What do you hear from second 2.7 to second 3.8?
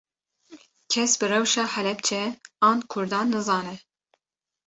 Kurdan nizane